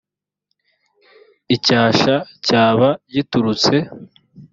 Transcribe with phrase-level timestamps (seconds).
[1.55, 2.15] icyasha
[2.45, 3.75] cyaba giturutse